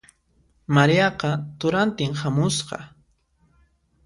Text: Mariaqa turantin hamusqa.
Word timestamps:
Mariaqa 0.77 1.31
turantin 1.59 2.11
hamusqa. 2.23 2.79